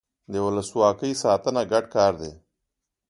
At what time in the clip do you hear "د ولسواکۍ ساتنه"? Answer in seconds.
0.31-1.61